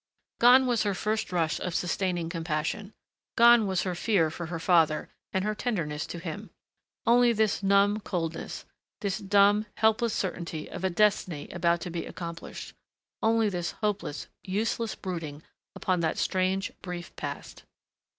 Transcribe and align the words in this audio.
Gone 0.39 0.65
was 0.65 0.81
her 0.81 0.95
first 0.95 1.31
rush 1.31 1.59
of 1.59 1.75
sustaining 1.75 2.27
compassion. 2.27 2.91
Gone 3.35 3.67
was 3.67 3.83
her 3.83 3.93
fear 3.93 4.31
for 4.31 4.47
her 4.47 4.57
father 4.59 5.09
and 5.31 5.43
her 5.45 5.53
tenderness 5.53 6.07
to 6.07 6.17
him. 6.17 6.49
Only 7.05 7.33
this 7.33 7.61
numb 7.61 7.99
coldness, 7.99 8.65
this 9.01 9.19
dumb, 9.19 9.67
helpless 9.77 10.13
certainty 10.15 10.67
of 10.67 10.83
a 10.83 10.89
destiny 10.89 11.49
about 11.49 11.81
to 11.81 11.91
be 11.91 12.07
accomplished.... 12.07 12.73
Only 13.21 13.47
this 13.47 13.73
hopeless, 13.73 14.27
useless 14.41 14.95
brooding 14.95 15.43
upon 15.75 15.99
that 15.99 16.17
strange 16.17 16.71
brief 16.81 17.15
past. 17.15 17.61